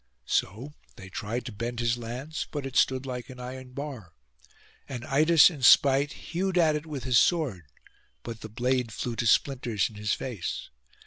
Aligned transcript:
So 0.25 0.73
they 0.95 1.09
tried 1.09 1.45
to 1.45 1.51
bend 1.51 1.79
his 1.79 1.95
lance, 1.95 2.47
but 2.49 2.65
it 2.65 2.75
stood 2.75 3.05
like 3.05 3.29
an 3.29 3.39
iron 3.39 3.73
bar; 3.73 4.13
and 4.89 5.03
Idas 5.05 5.51
in 5.51 5.61
spite 5.61 6.13
hewed 6.33 6.57
at 6.57 6.75
it 6.75 6.87
with 6.87 7.03
his 7.03 7.19
sword, 7.19 7.67
but 8.23 8.41
the 8.41 8.49
blade 8.49 8.91
flew 8.91 9.15
to 9.17 9.27
splinters 9.27 9.89
in 9.91 9.97
his 9.97 10.13
face. 10.13 10.71